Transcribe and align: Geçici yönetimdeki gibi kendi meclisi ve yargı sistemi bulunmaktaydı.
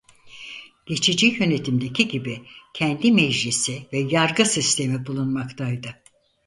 Geçici 0.85 1.25
yönetimdeki 1.25 2.07
gibi 2.07 2.43
kendi 2.73 3.11
meclisi 3.11 3.87
ve 3.93 3.97
yargı 3.99 4.45
sistemi 4.45 5.05
bulunmaktaydı. 5.05 6.01